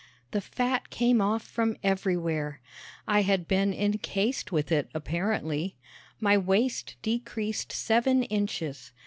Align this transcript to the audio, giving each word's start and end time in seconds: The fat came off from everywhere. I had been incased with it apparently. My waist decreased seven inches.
The 0.31 0.41
fat 0.41 0.89
came 0.89 1.21
off 1.21 1.43
from 1.43 1.77
everywhere. 1.83 2.59
I 3.07 3.21
had 3.21 3.47
been 3.47 3.71
incased 3.71 4.51
with 4.51 4.71
it 4.71 4.89
apparently. 4.95 5.75
My 6.19 6.39
waist 6.39 6.95
decreased 7.03 7.71
seven 7.71 8.23
inches. 8.23 8.93